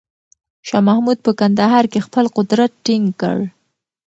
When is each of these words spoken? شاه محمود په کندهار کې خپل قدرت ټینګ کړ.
شاه 0.67 0.83
محمود 0.87 1.17
په 1.25 1.31
کندهار 1.39 1.85
کې 1.91 2.05
خپل 2.05 2.25
قدرت 2.37 2.71
ټینګ 2.85 3.05
کړ. 3.21 3.37